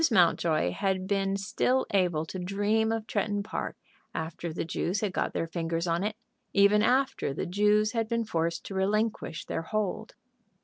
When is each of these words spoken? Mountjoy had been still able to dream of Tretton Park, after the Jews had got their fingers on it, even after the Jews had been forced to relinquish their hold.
Mountjoy 0.09 0.71
had 0.71 1.05
been 1.05 1.37
still 1.37 1.85
able 1.91 2.25
to 2.25 2.39
dream 2.39 2.91
of 2.91 3.05
Tretton 3.05 3.43
Park, 3.43 3.77
after 4.15 4.51
the 4.51 4.65
Jews 4.65 5.01
had 5.01 5.13
got 5.13 5.33
their 5.33 5.45
fingers 5.45 5.85
on 5.85 6.03
it, 6.03 6.15
even 6.53 6.81
after 6.81 7.35
the 7.35 7.45
Jews 7.45 7.91
had 7.91 8.09
been 8.09 8.25
forced 8.25 8.65
to 8.65 8.73
relinquish 8.73 9.45
their 9.45 9.61
hold. 9.61 10.15